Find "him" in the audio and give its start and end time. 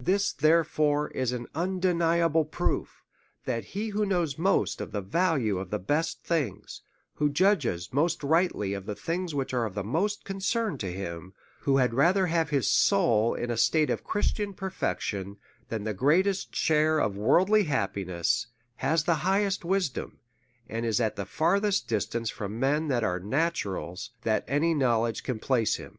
10.96-11.32, 25.76-25.98